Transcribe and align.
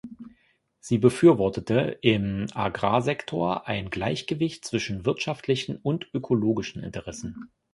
Sie 0.79 0.97
befürwortete 0.97 1.99
im 2.01 2.47
Agrarsektor 2.55 3.67
ein 3.67 3.91
Gleichgewicht 3.91 4.65
zwischen 4.65 5.05
wirtschaftlichen 5.05 5.77
und 5.77 6.09
ökologischen 6.15 6.81
Interessen. 6.83 7.51